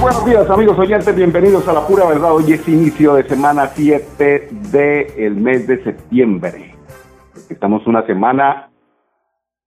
[0.00, 2.32] Buenos días amigos oyentes, bienvenidos a la pura verdad.
[2.32, 6.74] Hoy es inicio de semana 7 del mes de septiembre.
[7.48, 8.70] Estamos una semana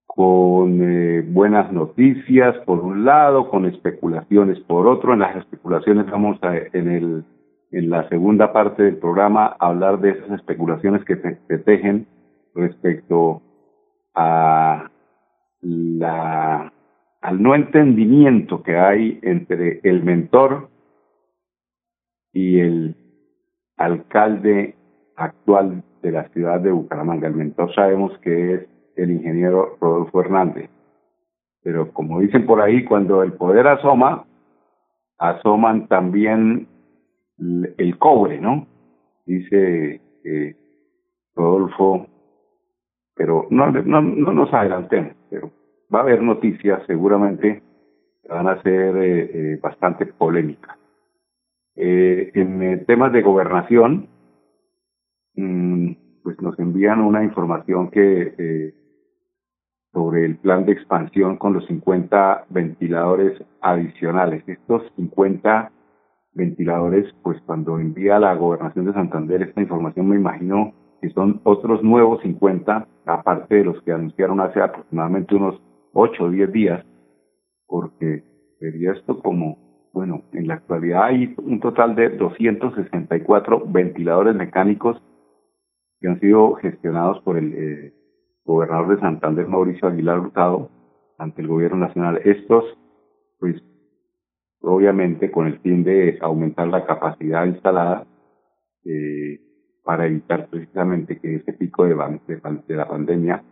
[0.05, 5.13] con eh, buenas noticias por un lado, con especulaciones por otro.
[5.13, 7.25] En las especulaciones vamos a, en, el,
[7.71, 12.07] en la segunda parte del programa a hablar de esas especulaciones que se tejen
[12.55, 13.41] respecto
[14.15, 14.89] a
[15.61, 16.71] la
[17.21, 20.69] al no entendimiento que hay entre el mentor
[22.33, 22.95] y el
[23.77, 24.75] alcalde
[25.15, 27.27] actual de la ciudad de Bucaramanga.
[27.27, 30.69] El mentor sabemos que es el ingeniero Rodolfo Hernández.
[31.63, 34.25] Pero como dicen por ahí, cuando el poder asoma,
[35.19, 36.67] asoman también
[37.37, 38.67] el cobre, ¿no?
[39.27, 40.55] Dice eh,
[41.35, 42.07] Rodolfo,
[43.15, 45.51] pero no, no, no nos adelantemos, pero
[45.93, 47.61] va a haber noticias seguramente
[48.23, 50.77] que van a ser eh, eh, bastante polémicas.
[51.75, 54.07] Eh, en temas de gobernación,
[55.35, 55.91] mm,
[56.23, 58.73] pues nos envían una información que
[59.91, 64.43] sobre el plan de expansión con los 50 ventiladores adicionales.
[64.47, 65.71] Estos 50
[66.33, 71.83] ventiladores, pues cuando envía la gobernación de Santander esta información, me imagino que son otros
[71.83, 75.59] nuevos 50, aparte de los que anunciaron hace aproximadamente unos
[75.93, 76.85] 8 o 10 días,
[77.67, 78.23] porque
[78.59, 85.01] sería esto como, bueno, en la actualidad hay un total de 264 ventiladores mecánicos
[85.99, 87.93] que han sido gestionados por el eh,
[88.43, 90.69] gobernador de Santander, Mauricio Aguilar Hurtado,
[91.17, 92.19] ante el gobierno nacional.
[92.25, 92.65] Estos,
[93.39, 93.61] pues,
[94.61, 98.05] obviamente con el fin de aumentar la capacidad instalada
[98.85, 99.39] eh,
[99.83, 101.95] para evitar precisamente que este pico de,
[102.67, 103.43] de, la pandemia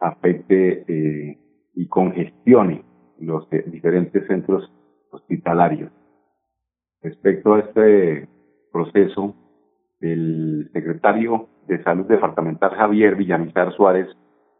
[0.00, 1.38] afecte eh,
[1.74, 2.84] y congestione
[3.18, 4.70] los diferentes centros
[5.10, 5.92] hospitalarios.
[7.02, 8.28] Respecto a este
[8.72, 9.34] proceso,
[10.00, 14.08] el secretario de Salud Departamental Javier Villamizar Suárez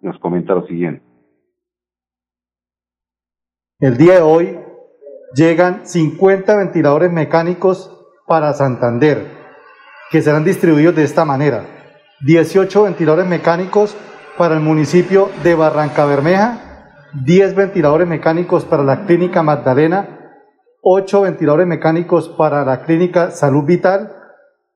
[0.00, 1.04] nos comenta lo siguiente.
[3.80, 4.58] El día de hoy
[5.34, 7.90] llegan 50 ventiladores mecánicos
[8.26, 9.26] para Santander,
[10.10, 11.64] que serán distribuidos de esta manera.
[12.24, 13.96] 18 ventiladores mecánicos
[14.38, 16.71] para el municipio de Barranca Bermeja
[17.14, 20.18] 10 ventiladores mecánicos para la Clínica Magdalena,
[20.80, 24.12] 8 ventiladores mecánicos para la Clínica Salud Vital,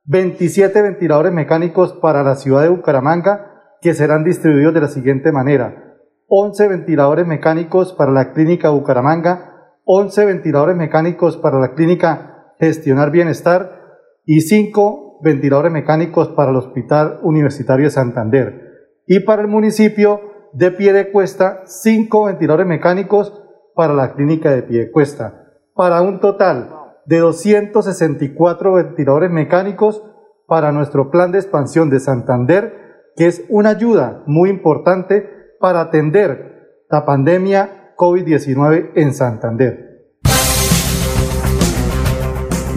[0.04, 5.94] 27 ventiladores mecánicos para la ciudad de Bucaramanga, que serán distribuidos de la siguiente manera.
[6.28, 13.80] 11 ventiladores mecánicos para la Clínica Bucaramanga, 11 ventiladores mecánicos para la Clínica Gestionar Bienestar
[14.26, 18.62] y 5 ventiladores mecánicos para el Hospital Universitario de Santander.
[19.06, 20.20] Y para el municipio,
[20.56, 23.42] de pie de cuesta, cinco ventiladores mecánicos
[23.74, 26.70] para la clínica de pie de cuesta, para un total
[27.04, 30.02] de 264 ventiladores mecánicos
[30.46, 35.28] para nuestro plan de expansión de Santander, que es una ayuda muy importante
[35.60, 40.14] para atender la pandemia COVID-19 en Santander.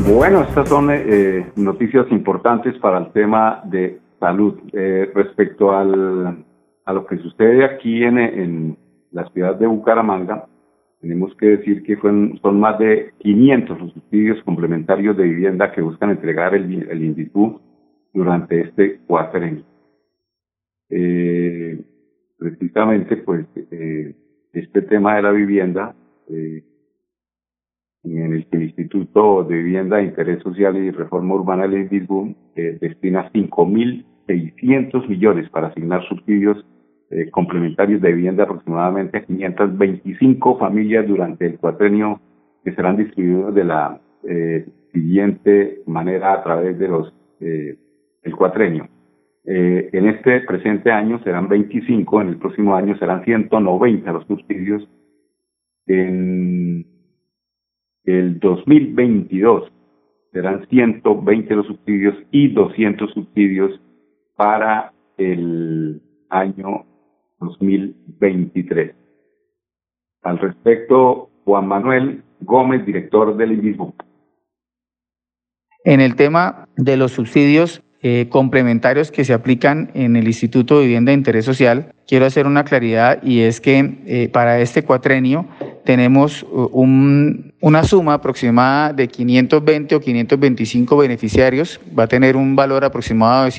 [0.06, 4.60] Bueno, estas son eh, noticias importantes para el tema de salud.
[4.74, 6.44] Eh, respecto al
[6.90, 8.78] a lo que sucede aquí en, en
[9.12, 10.48] la ciudad de Bucaramanga,
[11.00, 16.10] tenemos que decir que son más de 500 los subsidios complementarios de vivienda que buscan
[16.10, 17.32] entregar el, el
[18.12, 19.64] durante este cuatrenio.
[20.90, 21.80] Eh,
[22.40, 24.16] precisamente, pues, eh,
[24.54, 25.96] este tema de la vivienda,
[26.28, 26.64] eh,
[28.04, 32.78] en el que el Instituto de Vivienda Interés Social y Reforma Urbana del INDISBU eh,
[32.82, 36.66] destina 5.600 millones para asignar subsidios
[37.12, 42.22] eh, complementarios de vivienda aproximadamente a 525 familias durante el cuatrenio
[42.64, 47.78] que serán distribuidos de la eh, siguiente manera a través de los eh,
[48.22, 48.88] el cuatrenio.
[49.46, 54.88] En este presente año serán 25, en el próximo año serán 190 los subsidios.
[55.88, 56.86] En
[58.04, 59.72] el 2022
[60.32, 63.82] serán 120 los subsidios y 200 subsidios
[64.36, 66.86] para el año
[67.40, 68.96] 2023.
[70.24, 73.94] Al respecto, Juan Manuel Gómez, director del IBISBU.
[75.86, 80.86] En el tema de los subsidios eh, complementarios que se aplican en el Instituto de
[80.86, 85.46] Vivienda de Interés Social, quiero hacer una claridad y es que eh, para este cuatrenio
[85.84, 92.56] tenemos uh, un, una suma aproximada de 520 o 525 beneficiarios, va a tener un
[92.56, 93.52] valor aproximado de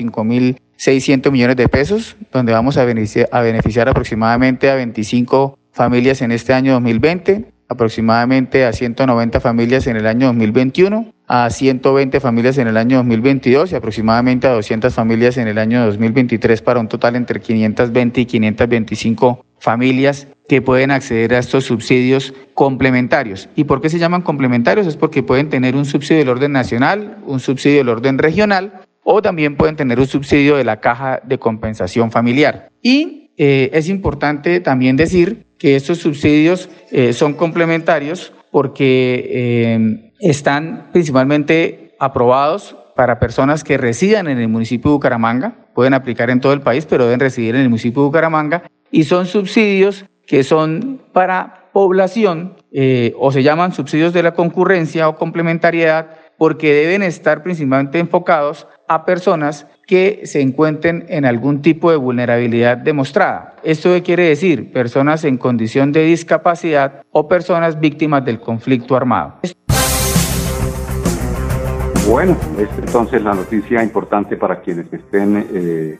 [0.80, 6.32] 5.600 millones de pesos, donde vamos a beneficiar, a beneficiar aproximadamente a 25 familias en
[6.32, 12.66] este año 2020, aproximadamente a 190 familias en el año 2021, a 120 familias en
[12.66, 17.14] el año 2022 y aproximadamente a 200 familias en el año 2023 para un total
[17.14, 23.50] entre 520 y 525 familias que pueden acceder a estos subsidios complementarios.
[23.54, 24.86] ¿Y por qué se llaman complementarios?
[24.86, 28.80] Es porque pueden tener un subsidio del orden nacional, un subsidio del orden regional
[29.12, 32.70] o también pueden tener un subsidio de la caja de compensación familiar.
[32.80, 40.90] Y eh, es importante también decir que estos subsidios eh, son complementarios porque eh, están
[40.92, 46.52] principalmente aprobados para personas que residan en el municipio de Bucaramanga, pueden aplicar en todo
[46.52, 51.02] el país, pero deben residir en el municipio de Bucaramanga, y son subsidios que son
[51.12, 52.56] para población
[53.18, 56.10] o se llaman subsidios de la concurrencia o complementariedad
[56.40, 62.76] porque deben estar principalmente enfocados a personas que se encuentren en algún tipo de vulnerabilidad
[62.76, 63.54] demostrada.
[63.62, 64.72] ¿Esto qué quiere decir?
[64.72, 69.34] Personas en condición de discapacidad o personas víctimas del conflicto armado.
[72.10, 75.98] Bueno, es entonces la noticia importante para quienes estén eh,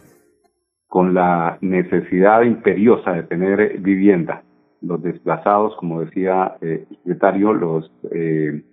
[0.89, 4.43] con la necesidad imperiosa de tener vivienda.
[4.81, 8.65] Los desplazados, como decía eh, el secretario, los eh,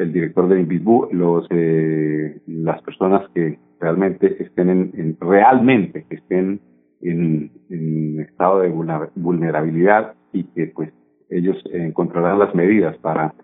[0.00, 6.60] el director del INVISBU, los eh, las personas que realmente estén en, realmente estén
[7.02, 8.68] en, en, estado de
[9.14, 10.92] vulnerabilidad y que pues
[11.30, 13.34] ellos encontrarán las medidas para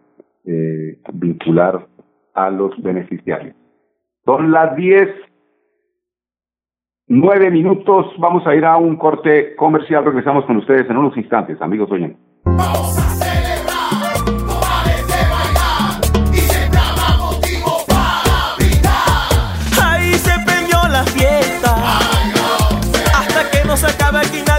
[0.44, 1.86] eh, vincular
[2.34, 3.54] a los beneficiarios.
[4.24, 5.08] Son las 10
[7.08, 11.62] Nueve minutos, vamos a ir a un corte comercial, regresamos con ustedes en unos instantes,
[11.62, 12.18] amigos oyentes.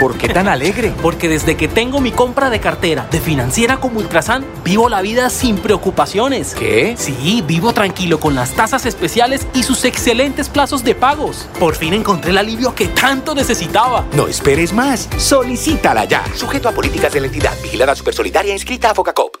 [0.00, 0.92] ¿Por qué tan alegre?
[1.02, 5.30] Porque desde que tengo mi compra de cartera de financiera como Ultrasan, vivo la vida
[5.30, 6.54] sin preocupaciones.
[6.54, 6.94] ¿Qué?
[6.96, 11.48] Sí, vivo tranquilo con las tasas especiales y sus excelentes plazos de pagos.
[11.58, 14.04] Por fin encontré el alivio que tanto necesitaba.
[14.12, 15.08] No esperes más.
[15.16, 16.24] Solicítala ya.
[16.34, 17.54] Sujeto a políticas de la entidad.
[17.62, 19.36] Vigilada Supersolidaria inscrita a Focacop.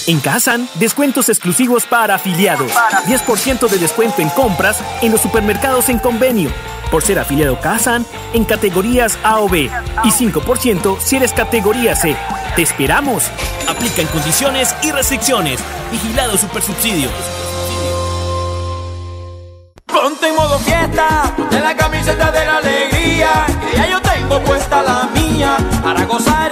[0.07, 2.73] En Kazan, descuentos exclusivos para afiliados.
[2.73, 6.50] 10% de descuento en compras en los supermercados en convenio.
[6.93, 9.71] Por ser afiliado Kazan en categorías A o B.
[10.05, 12.15] Y 5% si eres categoría C.
[12.55, 13.25] ¡Te esperamos!
[13.67, 15.59] Aplica en condiciones y restricciones.
[15.91, 17.09] Vigilado Supersubsidio.
[19.87, 23.47] Ponte en modo fiesta, ponte la camiseta de la alegría.
[23.71, 26.52] Que ya yo tengo puesta la mía para gozar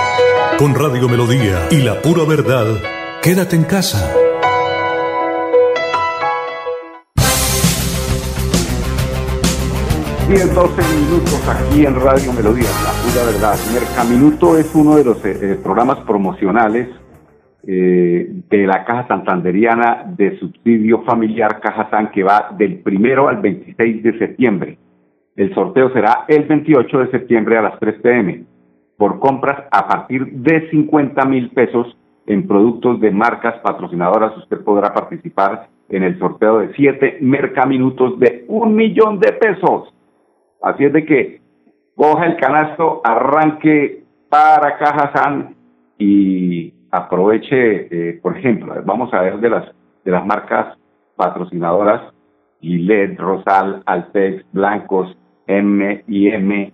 [0.61, 2.67] Con Radio Melodía y la pura verdad,
[3.23, 3.97] quédate en casa.
[10.29, 13.55] 10, 12 minutos aquí en Radio Melodía, la pura verdad.
[13.73, 16.89] Mercaminuto es uno de los eh, eh, programas promocionales
[17.65, 23.41] eh, de la Caja Santanderiana de Subsidio Familiar Caja San que va del primero al
[23.41, 24.77] 26 de septiembre.
[25.35, 28.51] El sorteo será el 28 de septiembre a las 3 pm
[29.01, 34.37] por compras a partir de 50 mil pesos en productos de marcas patrocinadoras.
[34.37, 39.91] Usted podrá participar en el sorteo de 7 mercaminutos de un millón de pesos.
[40.61, 41.41] Así es de que
[41.95, 45.55] coja el canasto, arranque para Caja San
[45.97, 49.65] y aproveche, eh, por ejemplo, vamos a ver de las
[50.05, 50.77] de las marcas
[51.15, 52.13] patrocinadoras
[52.59, 55.17] Gillette, Rosal, Altex, Blancos,
[55.47, 56.71] M y M,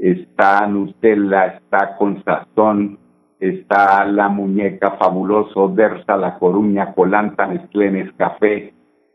[0.00, 2.98] está Nutella, está Consazón,
[3.40, 8.72] está La Muñeca Fabuloso, Dersa, La Coruña, Colanta, Nestlé, Café,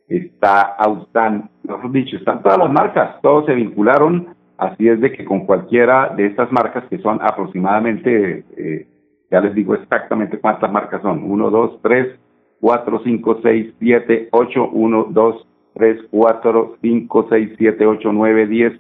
[0.08, 5.26] está Austan, mejor dicho, están todas las marcas, todos se vincularon, así es de que
[5.26, 8.88] con cualquiera de estas marcas que son aproximadamente, eh,
[9.32, 12.20] ya les digo exactamente cuántas marcas son, 1, 2, 3,
[12.62, 18.74] 4, 5, 6, 7, 8, 1, 2, 3, 4, 5, 6, 7, 8, 9, 10,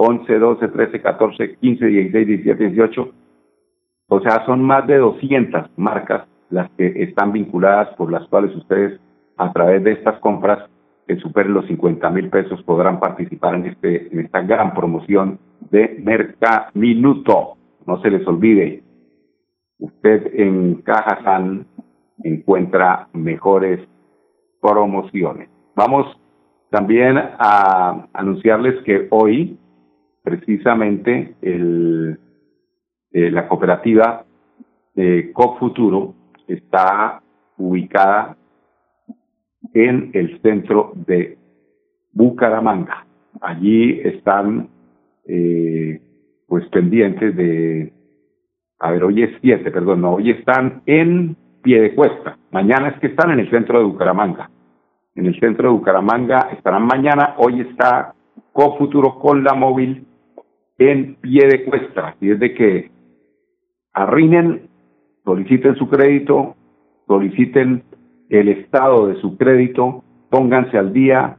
[0.00, 3.08] 11, 12, 13, 14, 15, 16, 17, 18.
[4.08, 8.98] O sea, son más de 200 marcas las que están vinculadas por las cuales ustedes
[9.36, 10.58] a través de estas compras
[11.06, 15.38] que superen los 50 mil pesos podrán participar en, este, en esta gran promoción
[15.70, 17.56] de Merca Minuto.
[17.86, 18.82] No se les olvide,
[19.78, 21.66] usted en Caja San
[22.24, 23.80] encuentra mejores
[24.62, 25.50] promociones.
[25.76, 26.06] Vamos
[26.70, 29.58] también a anunciarles que hoy,
[30.30, 32.18] precisamente, el,
[33.12, 34.24] eh, la cooperativa
[34.94, 36.14] de COP Futuro
[36.46, 37.22] está
[37.58, 38.36] ubicada
[39.74, 41.36] en el centro de
[42.12, 43.06] Bucaramanga.
[43.40, 44.68] Allí están
[45.26, 46.00] eh,
[46.46, 47.92] pues pendientes de,
[48.78, 52.38] a ver, hoy es 7, perdón, no, hoy están en pie de cuesta.
[52.50, 54.50] Mañana es que están en el centro de Bucaramanga.
[55.14, 58.14] En el centro de Bucaramanga estarán mañana, hoy está
[58.52, 60.06] Cofuturo con la móvil
[60.80, 62.16] en pie de cuesta.
[62.20, 62.90] Y es de que
[63.92, 64.62] arrinen,
[65.24, 66.56] soliciten su crédito,
[67.06, 67.82] soliciten
[68.30, 71.36] el estado de su crédito, pónganse al día,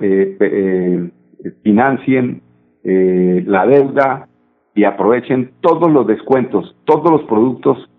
[0.00, 1.10] eh, eh,
[1.62, 2.42] financien
[2.82, 4.28] eh, la deuda
[4.74, 7.90] y aprovechen todos los descuentos, todos los productos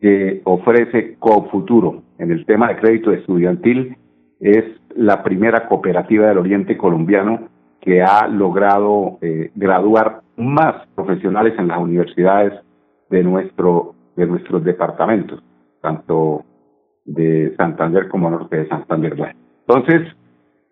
[0.00, 2.02] que ofrece Cofuturo.
[2.18, 3.96] En el tema de crédito estudiantil
[4.38, 4.64] es
[4.94, 7.48] la primera cooperativa del Oriente colombiano
[7.80, 9.18] que ha logrado
[9.54, 12.54] graduar más profesionales en las universidades
[13.10, 15.40] de nuestro de nuestros departamentos,
[15.80, 16.44] tanto
[17.04, 19.34] de Santander como norte de Santander.
[19.66, 20.12] entonces,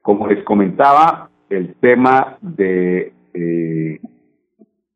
[0.02, 4.00] como les comentaba, el tema de eh,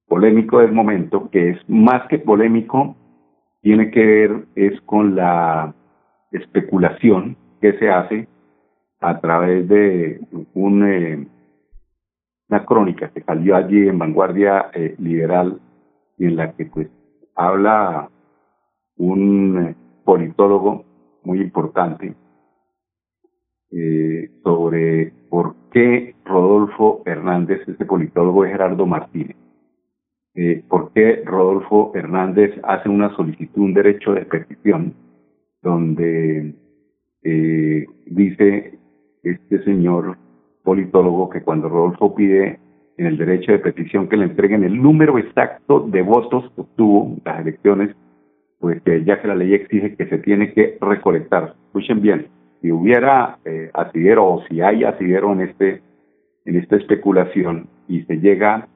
[0.08, 2.96] polémico del momento, que es más que polémico,
[3.62, 5.72] tiene que ver es con la
[6.32, 8.26] especulación que se hace
[9.00, 10.20] a través de
[10.54, 11.26] un, eh,
[12.50, 15.60] una crónica que salió allí en Vanguardia eh, Liberal
[16.18, 16.88] y en la que pues
[17.36, 18.10] habla
[18.96, 20.84] un politólogo
[21.22, 22.14] muy importante
[23.70, 29.36] eh, sobre por qué Rodolfo Hernández, este politólogo es Gerardo Martínez,
[30.34, 34.94] eh, por qué Rodolfo Hernández hace una solicitud, un derecho de petición,
[35.62, 36.54] donde
[37.22, 38.78] eh, dice
[39.22, 40.18] este señor
[40.62, 42.58] politólogo que cuando Rodolfo pide
[42.96, 47.14] en el derecho de petición que le entreguen el número exacto de votos que obtuvo
[47.16, 47.96] en las elecciones
[48.60, 51.54] pues ya que la ley exige que se tiene que recolectar.
[51.68, 52.28] Escuchen bien,
[52.60, 55.82] si hubiera eh, asidero o si hay asidero en este
[56.44, 58.68] en esta especulación y se llega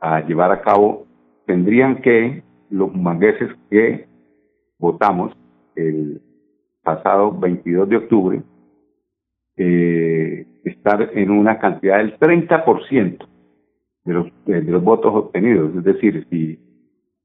[0.00, 1.06] a llevar a cabo,
[1.46, 4.06] tendrían que los mangueses que
[4.78, 5.32] votamos
[5.74, 6.20] el
[6.82, 8.42] pasado 22 de octubre
[9.56, 10.27] eh,
[10.64, 13.26] estar en una cantidad del 30%
[14.04, 15.74] de los, de los votos obtenidos.
[15.76, 16.58] Es decir, si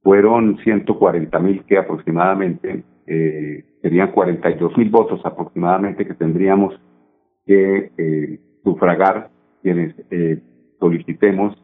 [0.02, 6.80] fueron 140 mil que aproximadamente eh, serían 42 mil votos aproximadamente que tendríamos
[7.46, 9.30] que eh, sufragar
[9.62, 10.42] quienes eh,
[10.80, 11.58] solicitemos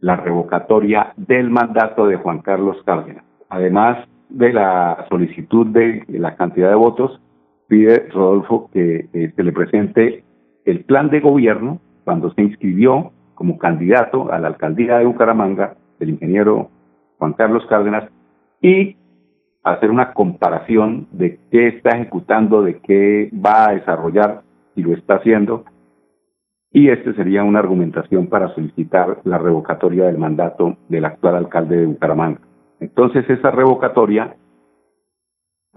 [0.00, 3.24] la revocatoria del mandato de Juan Carlos Cárdenas.
[3.48, 7.20] Además de la solicitud de la cantidad de votos,
[7.66, 10.24] pide Rodolfo que eh, se le presente
[10.64, 16.10] el plan de gobierno cuando se inscribió como candidato a la alcaldía de Bucaramanga, el
[16.10, 16.70] ingeniero
[17.18, 18.10] Juan Carlos Cárdenas,
[18.60, 18.96] y
[19.62, 24.42] hacer una comparación de qué está ejecutando, de qué va a desarrollar,
[24.74, 25.64] si lo está haciendo,
[26.70, 31.86] y este sería una argumentación para solicitar la revocatoria del mandato del actual alcalde de
[31.86, 32.40] Bucaramanga.
[32.80, 34.36] Entonces, esa revocatoria,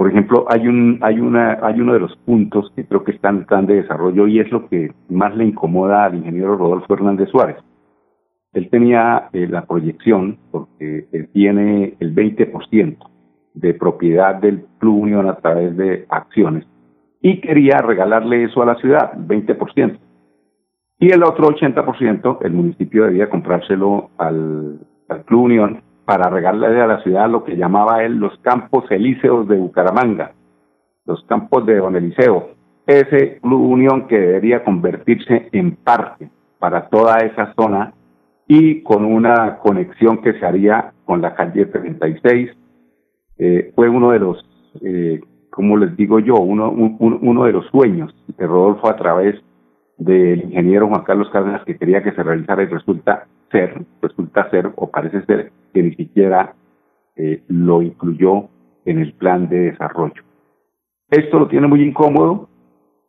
[0.02, 3.46] por ejemplo, hay un hay una hay uno de los puntos que creo que están
[3.46, 7.58] plan de desarrollo y es lo que más le incomoda al ingeniero Rodolfo Hernández Suárez.
[8.54, 12.98] Él tenía eh, la proyección, porque él tiene el 20%
[13.54, 16.66] de propiedad del Club Unión a través de acciones,
[17.22, 20.00] y quería regalarle eso a la ciudad, el 20%.
[20.98, 24.80] Y el otro 80%, el municipio debía comprárselo al
[25.28, 29.58] Club Unión para regalarle a la ciudad lo que llamaba él los campos elíseos de
[29.58, 30.32] Bucaramanga,
[31.06, 32.50] los campos de Don Eliseo,
[32.86, 36.30] ese Club Unión que debería convertirse en parque
[36.60, 37.94] para toda esa zona
[38.48, 42.52] y con una conexión que se haría con la calle 36.
[43.38, 44.46] Eh, fue uno de los,
[44.82, 49.42] eh, como les digo yo, uno, un, uno de los sueños de Rodolfo a través
[49.98, 54.72] del ingeniero Juan Carlos Cárdenas que quería que se realizara y resulta ser, resulta ser
[54.76, 56.54] o parece ser que ni siquiera
[57.16, 58.50] eh, lo incluyó
[58.86, 60.24] en el plan de desarrollo.
[61.10, 62.50] Esto lo tiene muy incómodo,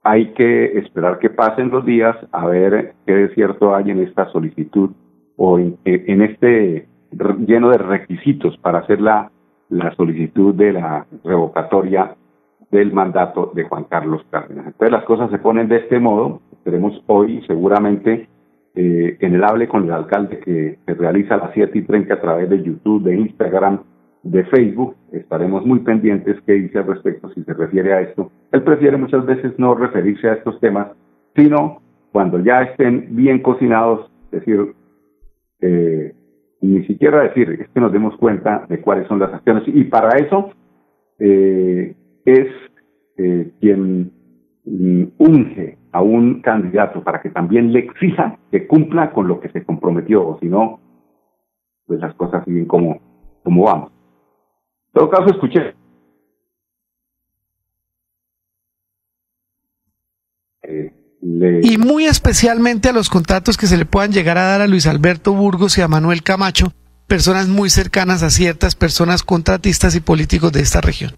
[0.03, 4.29] hay que esperar que pasen los días a ver qué de cierto hay en esta
[4.31, 4.91] solicitud
[5.37, 6.89] o en, en este
[7.47, 9.31] lleno de requisitos para hacer la,
[9.69, 12.17] la solicitud de la revocatoria
[12.71, 14.67] del mandato de Juan Carlos Cárdenas.
[14.67, 18.29] Entonces las cosas se ponen de este modo, esperemos hoy seguramente
[18.75, 22.15] eh, en el hable con el alcalde que se realiza a las 7 y 30
[22.15, 23.81] a través de YouTube, de Instagram,
[24.23, 28.31] de Facebook, estaremos muy pendientes qué dice al respecto si se refiere a esto.
[28.53, 30.89] Él prefiere muchas veces no referirse a estos temas,
[31.37, 31.83] sino
[32.13, 34.75] cuando ya estén bien cocinados, decir,
[35.61, 36.15] eh,
[36.61, 39.65] ni siquiera decir, es que nos demos cuenta de cuáles son las acciones.
[39.67, 40.51] Y para eso
[41.19, 42.49] eh, es
[43.17, 44.13] eh, quien
[44.65, 49.51] mm, unge a un candidato para que también le exija que cumpla con lo que
[49.51, 50.81] se comprometió, o si no,
[51.87, 53.01] pues las cosas siguen como,
[53.45, 53.93] como vamos.
[54.95, 55.75] En todo caso, escuché.
[60.63, 61.61] Eh, le...
[61.63, 64.87] Y muy especialmente a los contactos que se le puedan llegar a dar a Luis
[64.87, 66.73] Alberto Burgos y a Manuel Camacho,
[67.07, 71.13] personas muy cercanas a ciertas personas contratistas y políticos de esta región.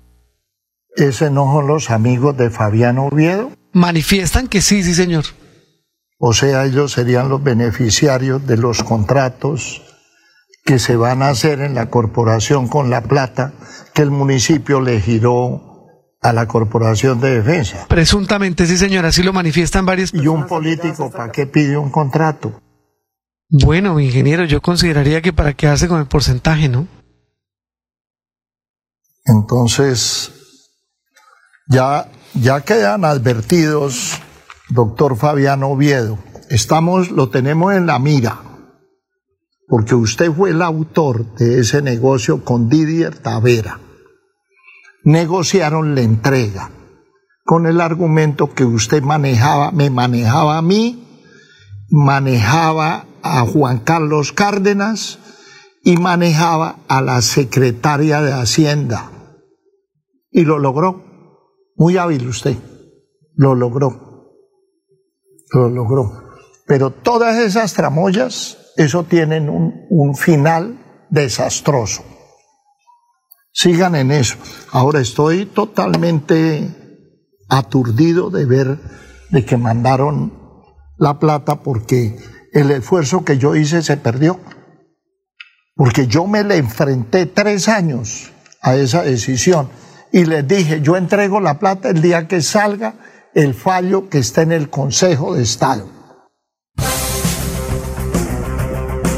[0.97, 3.51] ¿Ese no son los amigos de Fabiano Oviedo?
[3.75, 5.25] Manifiestan que sí, sí, señor.
[6.19, 9.83] O sea, ellos serían los beneficiarios de los contratos
[10.65, 13.53] que se van a hacer en la corporación con la plata
[13.93, 15.75] que el municipio le giró
[16.25, 17.87] a la Corporación de Defensa.
[17.87, 20.15] Presuntamente, sí, señor, así lo manifiestan varios.
[20.15, 22.63] ¿Y un político para qué pide un contrato?
[23.51, 26.89] Bueno, ingeniero, yo consideraría que para quedarse con el porcentaje, ¿no?
[29.27, 30.34] Entonces,
[31.69, 34.21] ya, ya quedan advertidos,
[34.71, 36.19] doctor Fabiano Oviedo.
[36.51, 38.41] Estamos, lo tenemos en la mira,
[39.69, 43.81] porque usted fue el autor de ese negocio con Didier Tavera.
[45.05, 46.71] Negociaron la entrega
[47.45, 51.05] con el argumento que usted manejaba, me manejaba a mí,
[51.91, 55.19] manejaba a Juan Carlos Cárdenas
[55.83, 59.11] y manejaba a la secretaria de Hacienda.
[60.31, 61.14] Y lo logró.
[61.77, 62.57] Muy hábil usted.
[63.35, 64.39] Lo logró.
[65.53, 66.31] Lo logró.
[66.67, 72.05] Pero todas esas tramoyas, eso tienen un, un final desastroso.
[73.53, 74.37] Sigan en eso.
[74.73, 76.69] Ahora estoy totalmente
[77.49, 78.79] aturdido de ver
[79.31, 80.33] de que mandaron
[80.97, 82.17] la plata porque
[82.53, 84.41] el esfuerzo que yo hice se perdió.
[85.77, 88.33] Porque yo me le enfrenté tres años
[88.63, 89.69] a esa decisión
[90.15, 92.95] y les dije, yo entrego la plata el día que salga
[93.35, 95.89] el fallo que está en el Consejo de Estado.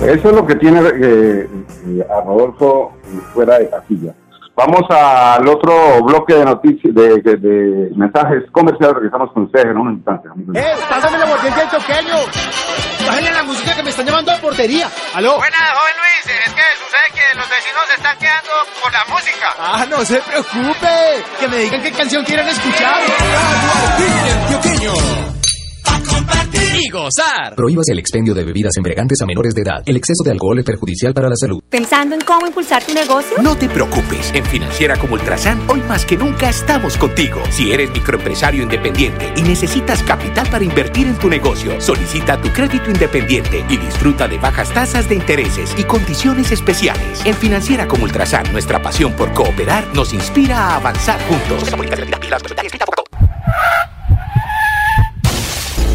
[0.02, 1.48] Eso es lo que tiene eh,
[2.08, 2.92] a Rodolfo
[3.34, 4.14] fuera de casilla.
[4.56, 8.96] Vamos al otro bloque de noticias, de, de, de mensajes comerciales.
[8.96, 10.30] Regresamos con ustedes en un instante.
[10.54, 10.74] ¡Eh!
[10.88, 12.16] ¡Pásame la del choqueño!
[13.06, 14.88] ¡Bájenle la música que me están llamando a portería!
[15.14, 15.36] ¡Aló!
[15.36, 16.36] Buenas, joven Luis.
[16.46, 19.54] Es que sucede que los vecinos se están quedando por la música.
[19.60, 21.24] ¡Ah, no se preocupe!
[21.38, 22.96] Que me digan qué canción quieren escuchar.
[26.78, 27.54] Y gozar.
[27.54, 29.82] Prohíbas el expendio de bebidas embriagantes a menores de edad.
[29.86, 31.62] El exceso de alcohol es perjudicial para la salud.
[31.70, 33.38] ¿Pensando en cómo impulsar tu negocio?
[33.42, 34.30] No te preocupes.
[34.34, 37.40] En Financiera como Ultrasan, hoy más que nunca estamos contigo.
[37.50, 42.90] Si eres microempresario independiente y necesitas capital para invertir en tu negocio, solicita tu crédito
[42.90, 47.24] independiente y disfruta de bajas tasas de intereses y condiciones especiales.
[47.24, 51.70] En Financiera como Ultrasan, nuestra pasión por cooperar nos inspira a avanzar juntos.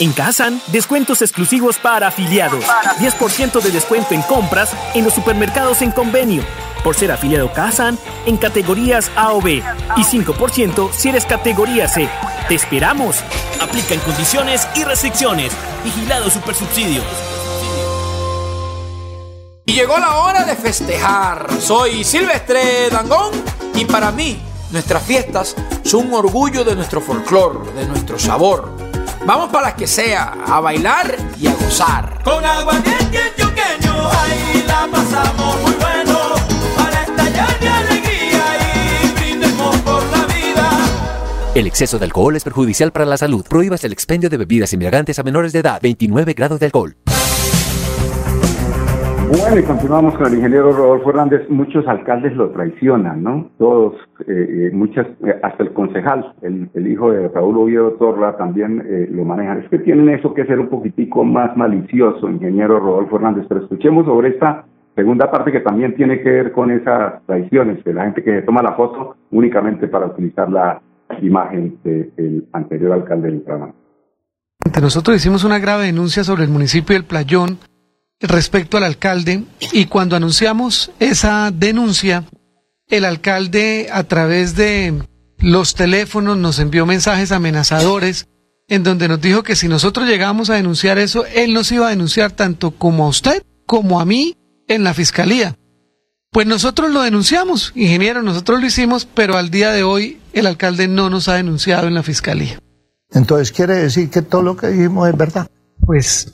[0.00, 2.64] En Kazan, descuentos exclusivos para afiliados.
[2.98, 6.42] 10% de descuento en compras en los supermercados en convenio.
[6.82, 9.62] Por ser afiliado Kazan en categorías A o B.
[9.96, 12.08] Y 5% si eres categoría C.
[12.48, 13.16] ¡Te esperamos!
[13.60, 15.52] Aplica en condiciones y restricciones.
[15.84, 17.02] Vigilado Supersubsidio.
[19.64, 21.48] Y llegó la hora de festejar.
[21.60, 23.30] Soy Silvestre Dangón
[23.74, 24.40] y para mí
[24.72, 28.81] nuestras fiestas son un orgullo de nuestro folclor, de nuestro sabor.
[29.24, 32.18] Vamos para las que sea, a bailar y a gozar.
[32.24, 32.74] Con agua
[33.38, 36.18] yuqueño, ahí la pasamos muy bueno.
[36.76, 38.44] Para estallar de alegría
[39.04, 40.70] y brindemos por la vida.
[41.54, 43.46] El exceso de alcohol es perjudicial para la salud.
[43.48, 45.78] Prohíbas el expendio de bebidas embriagantes a menores de edad.
[45.80, 46.96] 29 grados de alcohol.
[49.40, 51.48] Bueno, y continuamos con el ingeniero Rodolfo Hernández.
[51.48, 53.50] Muchos alcaldes lo traicionan, ¿no?
[53.56, 53.94] Todos,
[54.28, 59.08] eh, eh, muchas, eh, hasta el concejal, el, hijo de Raúl Oviedo Torra también eh,
[59.10, 59.60] lo manejan.
[59.60, 63.46] Es que tienen eso que ser un poquitico más malicioso, ingeniero Rodolfo Hernández.
[63.48, 67.94] Pero escuchemos sobre esta segunda parte que también tiene que ver con esas traiciones, de
[67.94, 70.82] la gente que se toma la foto únicamente para utilizar la
[71.22, 73.74] imagen del anterior alcalde del Bucaramanga.
[74.82, 77.71] Nosotros hicimos una grave denuncia sobre el municipio del Playón
[78.22, 82.24] respecto al alcalde y cuando anunciamos esa denuncia,
[82.88, 85.02] el alcalde a través de
[85.38, 88.28] los teléfonos nos envió mensajes amenazadores
[88.68, 91.90] en donde nos dijo que si nosotros llegábamos a denunciar eso, él nos iba a
[91.90, 94.36] denunciar tanto como a usted como a mí
[94.68, 95.56] en la fiscalía.
[96.30, 100.88] Pues nosotros lo denunciamos, ingeniero, nosotros lo hicimos, pero al día de hoy el alcalde
[100.88, 102.58] no nos ha denunciado en la fiscalía.
[103.10, 105.50] Entonces quiere decir que todo lo que dijimos es verdad.
[105.84, 106.32] Pues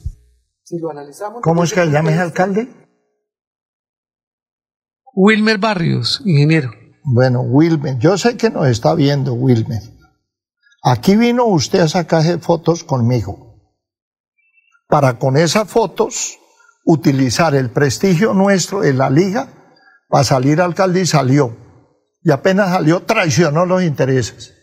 [0.69, 1.41] si lo analizamos.
[1.41, 2.69] ¿Cómo es que se llama ese alcalde?
[5.15, 6.71] Wilmer Barrios, ingeniero.
[7.05, 9.81] Bueno, Wilmer, yo sé que nos está viendo Wilmer.
[10.83, 13.63] Aquí vino usted a sacarse fotos conmigo.
[14.89, 16.39] Para con esas fotos
[16.85, 19.49] utilizar el prestigio nuestro en la liga
[20.09, 21.57] para salir alcalde y salió.
[22.23, 24.55] Y apenas salió traicionó los intereses.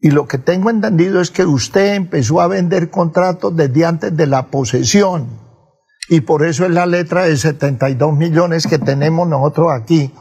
[0.00, 4.26] Y lo que tengo entendido es que usted empezó a vender contratos desde antes de
[4.26, 5.26] la posesión.
[6.08, 10.12] Y por eso es la letra de 72 millones que tenemos nosotros aquí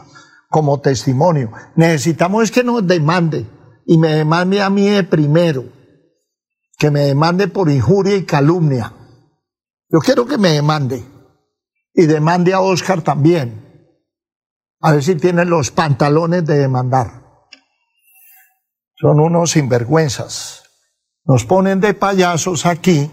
[0.50, 1.52] como testimonio.
[1.76, 3.46] Necesitamos es que nos demande
[3.86, 5.66] y me demande a mí de primero,
[6.78, 8.94] que me demande por injuria y calumnia.
[9.90, 11.06] Yo quiero que me demande
[11.94, 13.64] y demande a Oscar también.
[14.82, 17.27] A ver si tiene los pantalones de demandar.
[19.00, 20.64] Son unos sinvergüenzas.
[21.24, 23.12] Nos ponen de payasos aquí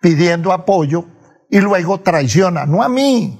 [0.00, 1.06] pidiendo apoyo
[1.50, 3.38] y luego traiciona, no a mí,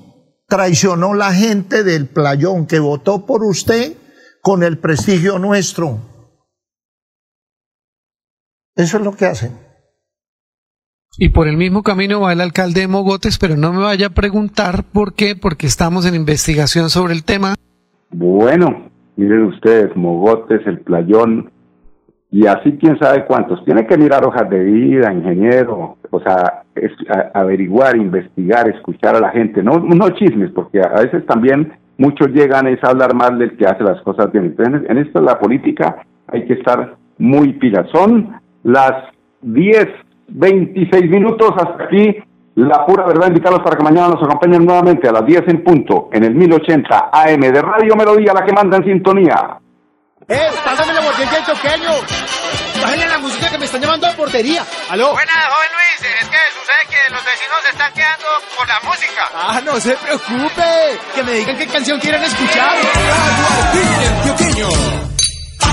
[0.48, 3.96] traicionó la gente del playón que votó por usted
[4.42, 5.98] con el prestigio nuestro.
[8.74, 9.58] Eso es lo que hacen.
[11.16, 14.14] Y por el mismo camino va el alcalde de Mogotes, pero no me vaya a
[14.14, 17.54] preguntar por qué, porque estamos en investigación sobre el tema.
[18.10, 21.50] Bueno, miren ustedes, Mogotes, el playón,
[22.30, 23.64] y así quién sabe cuántos.
[23.64, 29.20] Tiene que mirar hojas de vida, ingeniero, o sea, es, a, averiguar, investigar, escuchar a
[29.20, 33.56] la gente, no, no chismes, porque a veces también muchos llegan a hablar mal del
[33.56, 34.46] que hace las cosas bien.
[34.46, 37.86] Entonces, en esto la política hay que estar muy pilas.
[37.92, 38.92] Son las
[39.42, 39.86] 10,
[40.28, 42.16] 26 minutos hasta aquí
[42.54, 46.08] La pura verdad, invitarlos para que mañana nos acompañen nuevamente a las 10 en punto
[46.12, 49.60] en el 1080 AM de Radio Melodía, la que manda en sintonía.
[50.30, 50.50] ¡Eh!
[50.62, 51.90] ¡Pásame la botella del choqueño!
[52.82, 54.62] Bájenle la música que me están llamando a portería.
[54.90, 55.12] ¿Aló?
[55.12, 56.12] Buenas, joven Luis.
[56.20, 59.30] Es que sucede que los vecinos se están quedando por la música.
[59.34, 60.98] Ah, no se preocupe.
[61.14, 62.76] Que me digan qué canción quieren escuchar.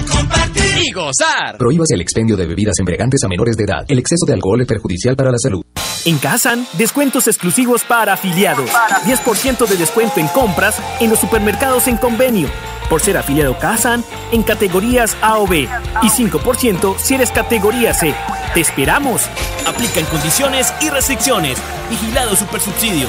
[0.09, 1.57] compartir y gozar.
[1.57, 3.83] Prohíbas el expendio de bebidas embriagantes a menores de edad.
[3.89, 5.63] El exceso de alcohol es perjudicial para la salud.
[6.05, 8.69] En Kazan, descuentos exclusivos para afiliados.
[9.05, 12.47] 10% de descuento en compras en los supermercados en convenio.
[12.91, 15.67] Por ser afiliado Kazan en categorías A o B.
[16.03, 18.13] Y 5% si eres categoría C.
[18.53, 19.23] ¡Te esperamos!
[19.65, 21.57] Aplican condiciones y restricciones.
[21.89, 23.07] Vigilado Supersubsidio.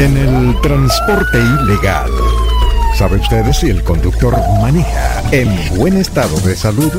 [0.00, 2.10] En el transporte ilegal.
[2.96, 6.92] ¿Sabe usted si el conductor maneja en buen estado de salud?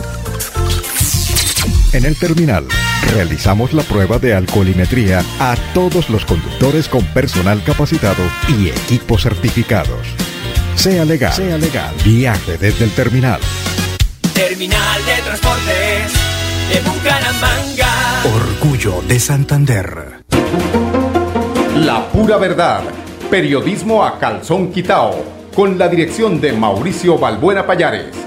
[1.97, 2.63] En el terminal
[3.12, 10.05] realizamos la prueba de alcoholimetría a todos los conductores con personal capacitado y equipos certificados.
[10.75, 11.95] Sea legal, sea legal.
[12.05, 13.39] Viaje desde el terminal.
[14.36, 16.13] Terminal de Transportes
[16.69, 18.21] de Bucaramanga.
[18.25, 20.23] Orgullo de Santander.
[21.77, 22.83] La pura verdad.
[23.31, 25.25] Periodismo a calzón quitao.
[25.55, 28.27] Con la dirección de Mauricio Balbuena Payares.